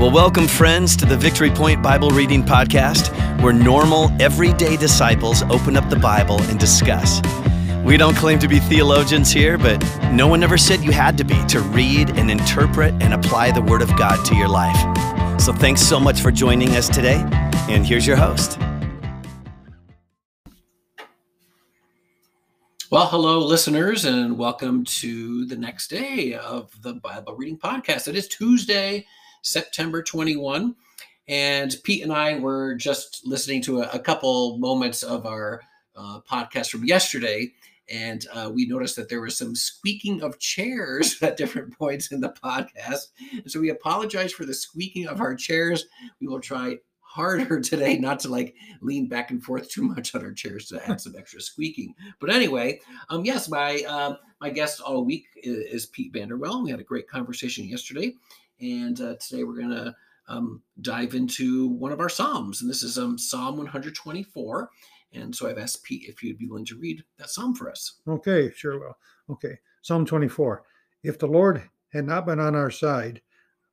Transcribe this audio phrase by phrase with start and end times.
[0.00, 5.76] Well, welcome, friends, to the Victory Point Bible Reading Podcast, where normal, everyday disciples open
[5.76, 7.20] up the Bible and discuss.
[7.84, 9.78] We don't claim to be theologians here, but
[10.10, 13.60] no one ever said you had to be to read and interpret and apply the
[13.60, 15.38] Word of God to your life.
[15.38, 17.22] So thanks so much for joining us today,
[17.68, 18.58] and here's your host.
[22.90, 28.08] Well, hello, listeners, and welcome to the next day of the Bible Reading Podcast.
[28.08, 29.06] It is Tuesday,
[29.42, 30.74] September 21,
[31.28, 35.62] and Pete and I were just listening to a, a couple moments of our
[35.96, 37.52] uh, podcast from yesterday,
[37.90, 42.20] and uh, we noticed that there was some squeaking of chairs at different points in
[42.20, 43.08] the podcast.
[43.32, 45.86] And so we apologize for the squeaking of our chairs.
[46.20, 50.24] We will try harder today not to like lean back and forth too much on
[50.24, 51.94] our chairs to add some extra squeaking.
[52.20, 56.62] But anyway, um, yes, my uh, my guest all week is, is Pete Vanderwell.
[56.62, 58.14] We had a great conversation yesterday,
[58.60, 59.94] and uh, today we're gonna
[60.28, 64.70] um, dive into one of our psalms, and this is um, Psalm 124.
[65.12, 68.00] And so I've asked Pete if you'd be willing to read that psalm for us.
[68.06, 68.96] Okay, sure will.
[69.28, 70.62] Okay, Psalm 24.
[71.02, 73.20] If the Lord had not been on our side,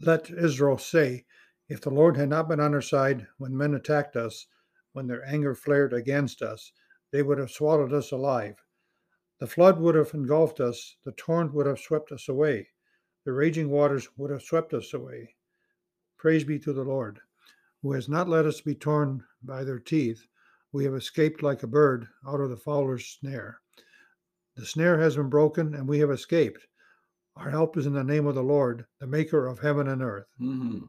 [0.00, 1.24] let Israel say,
[1.68, 4.46] if the Lord had not been on our side when men attacked us,
[4.92, 6.72] when their anger flared against us,
[7.12, 8.56] they would have swallowed us alive.
[9.38, 12.68] The flood would have engulfed us, the torrent would have swept us away,
[13.24, 15.34] the raging waters would have swept us away.
[16.18, 17.20] Praise be to the Lord,
[17.82, 20.26] who has not let us be torn by their teeth.
[20.72, 23.60] We have escaped like a bird out of the fowler's snare.
[24.56, 26.66] The snare has been broken, and we have escaped.
[27.36, 30.26] Our help is in the name of the Lord, the maker of heaven and earth.
[30.40, 30.80] Mm-hmm.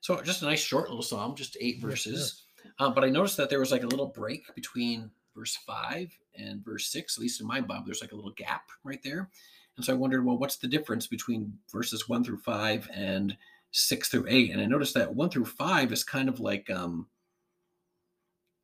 [0.00, 2.46] So just a nice short little psalm, just eight Yes, verses.
[2.78, 6.64] Uh, but I noticed that there was like a little break between verse five and
[6.64, 7.16] verse six.
[7.16, 9.30] At least in my Bible, there's like a little gap right there.
[9.80, 13.34] And so I wondered, well, what's the difference between verses one through five and
[13.70, 14.50] six through eight?
[14.50, 17.06] And I noticed that one through five is kind of like um,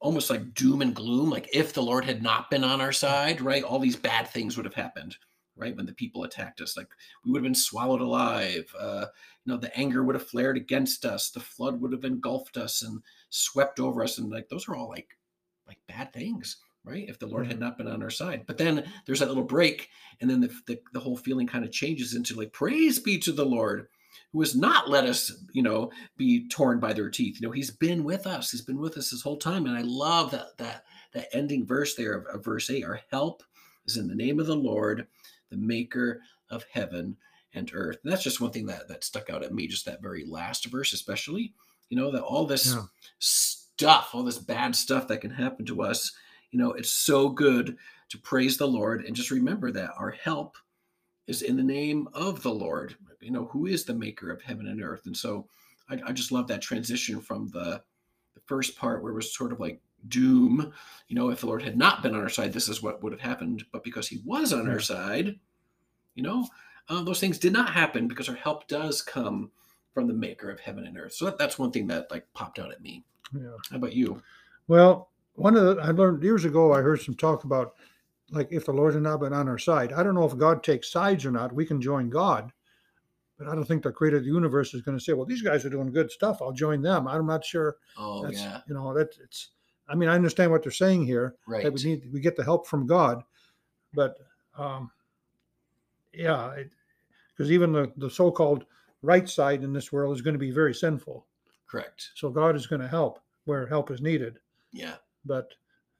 [0.00, 1.28] almost like doom and gloom.
[1.28, 4.56] Like if the Lord had not been on our side, right, all these bad things
[4.56, 5.18] would have happened.
[5.54, 6.88] Right when the people attacked us, like
[7.22, 8.74] we would have been swallowed alive.
[8.80, 9.04] Uh,
[9.44, 11.28] you know, the anger would have flared against us.
[11.28, 14.88] The flood would have engulfed us and swept over us, and like those are all
[14.88, 15.18] like
[15.66, 17.08] like bad things, right?
[17.08, 17.64] If the Lord had mm-hmm.
[17.64, 18.44] not been on our side.
[18.46, 19.88] But then there's that little break,
[20.20, 23.32] and then the the, the whole feeling kind of changes into like praise be to
[23.32, 23.88] the Lord
[24.32, 27.38] who has not let us, you know, be torn by their teeth.
[27.40, 28.50] You know, he's been with us.
[28.50, 29.66] He's been with us this whole time.
[29.66, 32.84] And I love that that that ending verse there of, of verse 8.
[32.84, 33.42] Our help
[33.86, 35.06] is in the name of the Lord,
[35.50, 36.20] the maker
[36.50, 37.16] of heaven
[37.54, 37.98] and earth.
[38.02, 40.66] And that's just one thing that that stuck out at me, just that very last
[40.66, 41.52] verse, especially.
[41.90, 42.84] You know, that all this Yeah.
[43.18, 46.12] stuff, all this bad stuff that can happen to us,
[46.52, 47.76] you know, it's so good
[48.10, 50.56] to praise the Lord and just remember that our help
[51.26, 54.68] is in the name of the Lord, you know, who is the maker of heaven
[54.68, 55.06] and earth.
[55.06, 55.48] And so
[55.88, 57.82] I, I just love that transition from the,
[58.34, 60.72] the first part where it was sort of like doom,
[61.08, 63.12] you know, if the Lord had not been on our side, this is what would
[63.12, 63.64] have happened.
[63.72, 65.38] But because he was on our side,
[66.14, 66.46] you know,
[66.88, 69.50] uh, those things did not happen because our help does come
[69.94, 71.14] from the maker of heaven and earth.
[71.14, 73.04] So that, that's one thing that like popped out at me.
[73.34, 73.56] Yeah.
[73.70, 74.22] How about you?
[74.68, 77.74] Well, one of the I learned years ago, I heard some talk about
[78.30, 79.92] like if the Lord had not been on our side.
[79.92, 81.54] I don't know if God takes sides or not.
[81.54, 82.52] We can join God,
[83.38, 85.42] but I don't think the creator of the universe is going to say, "Well, these
[85.42, 86.40] guys are doing good stuff.
[86.40, 87.76] I'll join them." I'm not sure.
[87.96, 89.50] Oh that's yeah, you know that it's.
[89.88, 91.34] I mean, I understand what they're saying here.
[91.46, 91.62] right.
[91.64, 93.22] That we need we get the help from God,
[93.92, 94.16] but
[94.56, 94.90] um,
[96.12, 96.54] yeah,
[97.36, 98.64] because even the the so-called
[99.02, 101.26] right side in this world is going to be very sinful.
[101.66, 102.10] Correct.
[102.14, 104.38] So God is going to help where help is needed.
[104.72, 104.94] Yeah.
[105.24, 105.48] But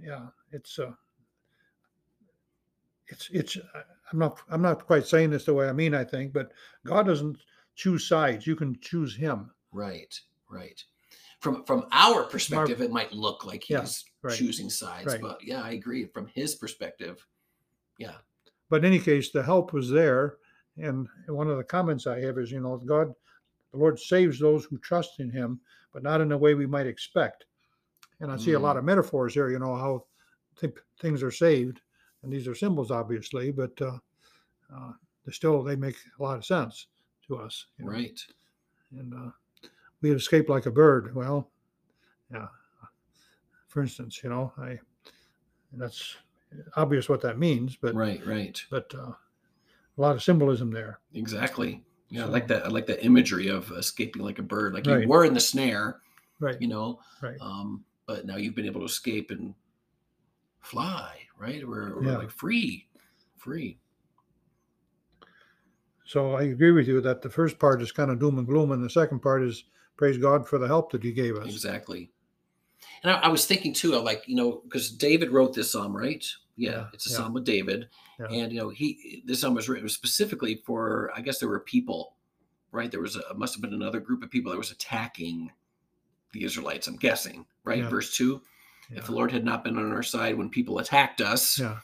[0.00, 0.92] yeah, it's uh,
[3.08, 3.56] it's it's.
[4.12, 5.94] I'm not I'm not quite saying this the way I mean.
[5.94, 6.52] I think, but
[6.86, 7.38] God doesn't
[7.74, 8.46] choose sides.
[8.46, 9.50] You can choose Him.
[9.72, 10.18] Right,
[10.50, 10.82] right.
[11.40, 15.20] From from our perspective, it might look like he's Yeah, right, choosing sides, right.
[15.20, 16.06] but yeah, I agree.
[16.06, 17.24] From his perspective,
[17.98, 18.16] yeah,
[18.70, 20.38] But in any case, the help was there.
[20.76, 23.12] And one of the comments I have is, you know, God,
[23.72, 25.60] the Lord saves those who trust in Him,
[25.92, 27.44] but not in the way we might expect.
[28.20, 29.48] And I see a lot of metaphors here.
[29.50, 30.04] You know how
[30.58, 31.80] th- things are saved,
[32.22, 33.98] and these are symbols, obviously, but uh,
[34.74, 34.92] uh,
[35.24, 36.88] they still they make a lot of sense
[37.28, 37.66] to us.
[37.78, 37.92] you know.
[37.92, 38.20] right.
[38.98, 39.30] and uh,
[40.02, 41.14] we have escaped like a bird.
[41.14, 41.50] Well,
[42.32, 42.48] yeah.
[43.68, 44.78] For instance, you know, I
[45.74, 46.16] that's
[46.76, 48.60] obvious what that means, but right, right.
[48.70, 50.98] but uh, a lot of symbolism there.
[51.14, 51.84] Exactly.
[52.08, 52.64] Yeah, I like that.
[52.64, 54.72] I like that imagery of escaping like a bird.
[54.72, 56.00] Like you were in the snare,
[56.40, 56.56] Right.
[56.60, 57.36] you know, Right.
[57.40, 59.54] um, but now you've been able to escape and
[60.60, 61.66] fly, right?
[61.68, 62.16] We're, we're Yeah.
[62.16, 62.88] like free,
[63.36, 63.78] free.
[66.04, 68.72] So I agree with you that the first part is kind of doom and gloom,
[68.72, 69.64] and the second part is
[69.96, 71.46] praise God for the help that He gave us.
[71.46, 72.10] Exactly.
[73.02, 75.94] And I, I was thinking too, of like you know, because David wrote this psalm,
[75.94, 76.24] right?
[76.56, 77.16] Yeah, Yeah, it's a yeah.
[77.18, 77.88] psalm of David,
[78.18, 81.12] and you know, he this psalm was written specifically for.
[81.14, 82.16] I guess there were people,
[82.72, 82.90] right?
[82.90, 85.52] There was a must have been another group of people that was attacking
[86.32, 86.86] the Israelites.
[86.86, 87.78] I'm guessing, right?
[87.78, 87.88] Yeah.
[87.88, 88.42] Verse two.
[88.90, 88.98] Yeah.
[88.98, 91.72] If the Lord had not been on our side when people attacked us, Yeah.
[91.72, 91.78] and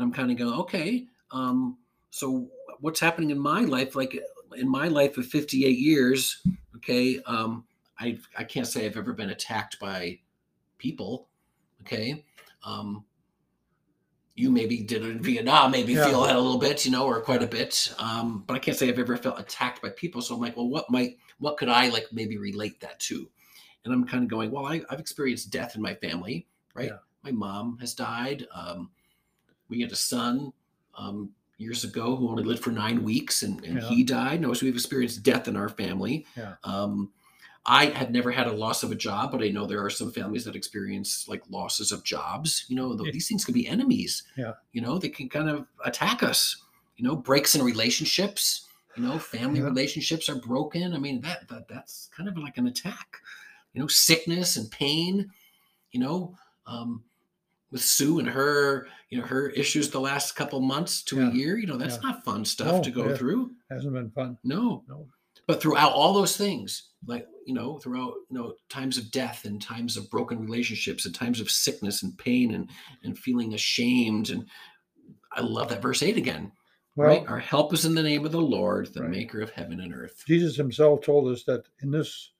[0.00, 1.78] I'm kind of going, okay, um,
[2.10, 2.48] so
[2.80, 3.94] what's happening in my life?
[3.94, 4.18] Like
[4.56, 6.42] in my life of 58 years,
[6.76, 7.64] okay, um,
[7.98, 10.18] I I can't say I've ever been attacked by
[10.78, 11.28] people,
[11.82, 12.24] okay.
[12.64, 13.04] Um,
[14.34, 16.06] you maybe did it in Vietnam, maybe Yeah.
[16.08, 17.94] feel that a little bit, you know, or quite a bit.
[17.98, 20.22] Um, but I can't say I've ever felt attacked by people.
[20.22, 23.28] So I'm like, well, what might, what could I like maybe relate that to?
[23.84, 26.88] And I'm kind of going, well, I, I've experienced death in my family, right?
[26.88, 26.98] Yeah.
[27.24, 28.46] My mom has died.
[28.54, 28.90] Um,
[29.68, 30.52] we had a son
[30.96, 33.88] um, years ago who only lived for nine weeks and, and Yeah.
[33.88, 34.40] he died.
[34.40, 36.26] No, so we've experienced death in our family.
[36.36, 36.54] Yeah.
[36.64, 37.10] Um,
[37.64, 40.10] I had never had a loss of a job, but I know there are some
[40.10, 42.64] families that experience like losses of jobs.
[42.68, 44.24] You know, these things can be enemies.
[44.36, 44.54] Yeah.
[44.72, 46.56] You know, they can kind of attack us.
[46.96, 48.66] You know, breaks in relationships.
[48.96, 49.66] You know, family Yeah.
[49.66, 50.92] relationships are broken.
[50.92, 53.18] I mean, that, that that's kind of like an attack.
[53.74, 55.30] You know, sickness and pain.
[55.90, 56.36] You know,
[56.66, 57.04] um,
[57.70, 61.30] with Sue and her, you know, her issues the last couple months to Yeah.
[61.30, 61.58] a year.
[61.58, 62.10] You know, that's Yeah.
[62.10, 63.52] not fun stuff No, to go through.
[63.70, 64.38] Hasn't been fun.
[64.44, 64.84] No.
[64.88, 65.08] No.
[65.46, 69.60] But throughout all those things, like, you know, throughout, you know, times of death and
[69.60, 72.70] times of broken relationships and times of sickness and pain and
[73.02, 74.30] and feeling ashamed.
[74.30, 74.48] And
[75.32, 76.52] I love that verse eight again.
[76.94, 77.26] Well, right?
[77.26, 79.10] Our help is in the name of the Lord, the Right.
[79.10, 80.22] maker of heaven and earth.
[80.26, 82.31] Jesus himself told us that in this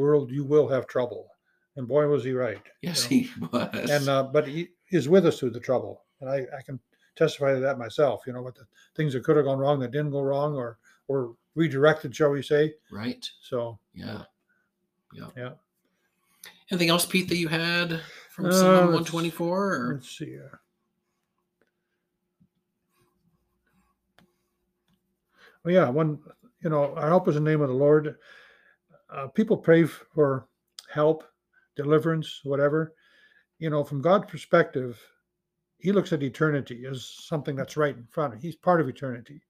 [0.00, 1.28] world you will have trouble.
[1.76, 2.60] And boy, was he right.
[2.82, 3.90] Yes, you he was.
[3.90, 6.80] and uh, but he is with us through the trouble, and I, I can
[7.16, 8.22] testify to that myself.
[8.26, 8.66] You know, what the
[8.96, 12.42] things that could have gone wrong that didn't go wrong, or or redirected, shall we
[12.42, 12.74] say?
[12.90, 13.24] right.
[13.42, 14.22] So Yeah.
[15.12, 15.28] Yeah.
[15.36, 15.50] Yeah.
[16.70, 18.00] Anything else, Pete, that you had
[18.30, 19.74] from Uh, Psalm 124?
[19.74, 19.92] Or?
[19.94, 20.60] let's see here.
[25.64, 26.18] Oh yeah, one.
[26.62, 28.16] You know, our help is in the name of the Lord.
[29.12, 30.48] Uh, people pray for
[30.90, 31.24] help,
[31.76, 32.94] deliverance, whatever.
[33.58, 35.00] You know, from God's perspective,
[35.78, 38.34] He looks at eternity as something that's right in front.
[38.34, 38.42] of him.
[38.42, 39.40] He's part of eternity,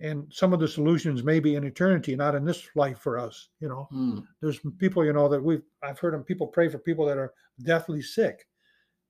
[0.00, 3.48] and some of the solutions may be in eternity, not in this life for us.
[3.60, 4.20] You know, Hmm.
[4.40, 7.34] there's people you know that we've I've heard them people pray for people that are
[7.62, 8.46] deathly sick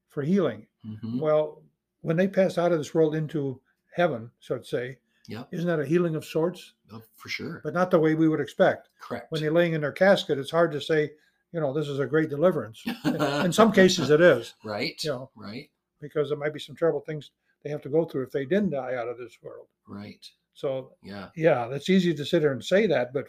[0.08, 0.66] for healing.
[0.86, 1.20] Mhm.
[1.20, 1.62] Well,
[2.00, 3.60] when they pass out of this world into
[3.94, 5.48] heaven, so to say, Yep.
[5.52, 6.72] isn't that a healing of sorts?
[6.93, 7.61] Oh, for sure.
[7.64, 8.88] But not the way we would expect.
[9.00, 9.31] Correct.
[9.31, 11.11] When they're laying in their casket, it's hard to say,
[11.52, 12.82] you know, this is a great deliverance.
[13.05, 15.02] in some cases, it is, right.
[15.02, 15.70] you know, Right.
[16.00, 17.31] because there might be some terrible things
[17.62, 19.67] they have to go through if they didn't die out of this world.
[19.87, 20.25] Right.
[20.55, 21.29] So, Yeah.
[21.37, 23.29] yeah, that's easy to sit there and say that, but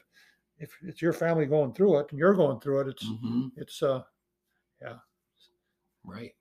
[0.57, 3.81] if it's your family going through it and you're going through it, it's hmm it's
[3.81, 4.03] uh
[4.81, 4.95] yeah,
[6.03, 6.33] Right.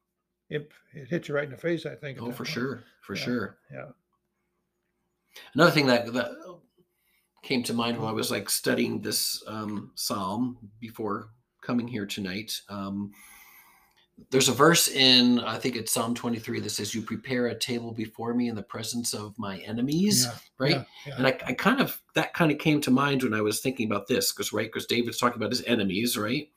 [0.51, 1.87] it, it hits you right in the face.
[1.87, 2.19] I think.
[2.21, 2.49] Oh, for point.
[2.49, 2.85] sure.
[3.03, 3.21] For Yeah.
[3.23, 3.59] sure.
[3.73, 3.87] Yeah.
[5.55, 6.31] Another thing that that
[7.43, 11.31] came to mind when I was like studying this um, psalm before
[11.61, 12.61] coming here tonight.
[12.69, 13.13] Um,
[14.31, 17.93] there's a verse in I think it's Psalm 23 that says, "You prepare a table
[17.93, 20.71] before me in the presence of my enemies." Yeah, right.
[20.71, 21.15] yeah, yeah.
[21.17, 23.87] And I, I kind of that kind of came to mind when I was thinking
[23.89, 26.49] about this because right because David's talking about his enemies, right?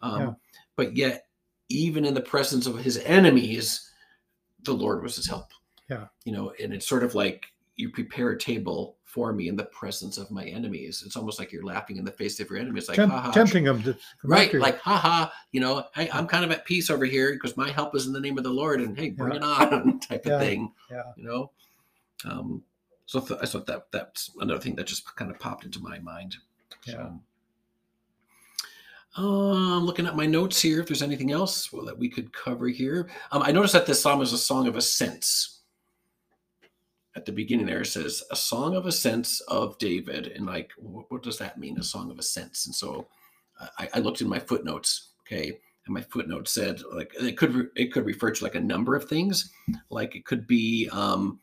[0.00, 0.36] Um.
[0.76, 1.26] But yet,
[1.68, 3.90] even in the presence of his enemies,
[4.64, 5.48] the Lord was his help.
[5.90, 6.06] Yeah.
[6.24, 7.46] You know, and it's sort of like
[7.76, 11.02] you prepare a table for me in the presence of my enemies.
[11.04, 13.64] It's almost like you're laughing in the face of your enemies, like Temp- haha, tempting
[13.64, 14.52] them to right?
[14.54, 17.96] Like haha, you know, hey, I'm kind of at peace over here because my help
[17.96, 19.66] is in the name of the Lord, and hey, bring Yeah.
[19.66, 20.34] it on, type Yeah.
[20.34, 20.72] of thing.
[20.90, 21.02] Yeah.
[21.16, 21.50] You know.
[22.24, 22.62] Um,
[23.06, 25.98] so th- I thought that that's another thing that just kind of popped into my
[25.98, 26.36] mind.
[26.86, 27.10] Yeah.
[29.16, 32.32] So, um, looking at my notes here, if there's anything else well, that we could
[32.32, 35.59] cover here, um, I noticed that this psalm is a song of ascents.
[37.20, 41.04] At the beginning, there it says a song of ascents of David, and like, what,
[41.10, 41.78] what does that mean?
[41.78, 43.08] A song of ascents, and so
[43.78, 45.10] I, I looked in my footnotes.
[45.26, 45.48] Okay,
[45.84, 48.96] and my footnote said like it could re- it could refer to like a number
[48.96, 49.52] of things,
[49.90, 51.40] like it could be um,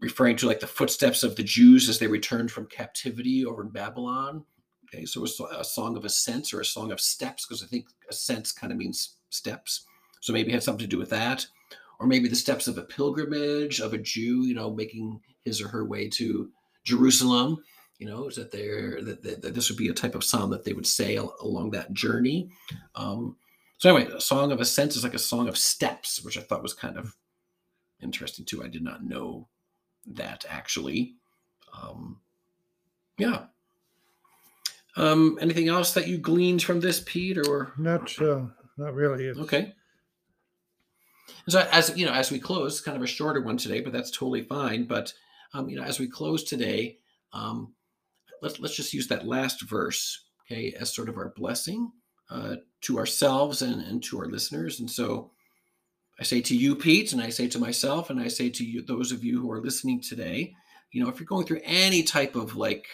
[0.00, 3.68] referring to like the footsteps of the Jews as they returned from captivity over in
[3.68, 4.44] Babylon.
[4.92, 7.86] Okay, so it's a song of ascents or a song of steps, because I think
[8.10, 9.86] ascents kind of means steps.
[10.20, 11.46] So maybe it had something to do with that.
[12.00, 15.68] Or maybe the steps of a pilgrimage of a Jew, you know, making his or
[15.68, 16.50] her way to
[16.82, 17.62] Jerusalem.
[17.98, 20.50] You know, is that there that, that, that this would be a type of psalm
[20.50, 22.50] that they would say al- along that journey.
[22.94, 23.36] Um,
[23.76, 26.62] so anyway, a song of ascents is like a song of steps, which I thought
[26.62, 27.14] was kind of
[28.02, 28.64] interesting too.
[28.64, 29.48] I did not know
[30.06, 31.16] that actually.
[31.78, 32.20] Um,
[33.18, 33.44] yeah.
[34.96, 37.38] Um, anything else that you gleaned from this, Pete?
[37.38, 39.26] Or Not uh, not really.
[39.26, 39.74] It's, okay.
[41.48, 44.10] So as you know, as we close, kind of a shorter one today, but that's
[44.10, 44.84] totally fine.
[44.84, 45.12] But
[45.52, 46.98] um, you know, as we close today,
[47.32, 47.74] um,
[48.42, 51.90] let's let's just use that last verse, okay, as sort of our blessing
[52.30, 54.80] uh, to ourselves and, and to our listeners.
[54.80, 55.30] And so,
[56.18, 58.82] I say to you, Pete, and I say to myself, and I say to you,
[58.82, 60.54] those of you who are listening today,
[60.92, 62.86] you know, if you're going through any type of like,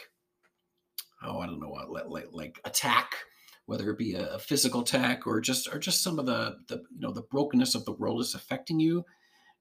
[1.22, 3.14] oh, I don't know what, like like attack
[3.66, 7.00] whether it be a, physical attack or just or just some of the the you
[7.00, 9.04] know the brokenness of the world is affecting you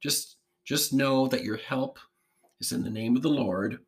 [0.02, 2.00] just just know that your help
[2.60, 3.80] is in the name of the lord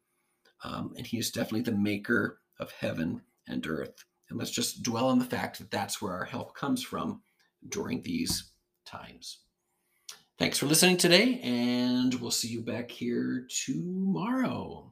[0.64, 4.04] um, and he is definitely the maker of heaven and earth.
[4.30, 7.22] And let's just dwell on the fact that that's where our help comes from
[7.70, 8.52] during these
[8.86, 9.40] times.
[10.38, 14.92] Thanks for listening today and we'll see you back here tomorrow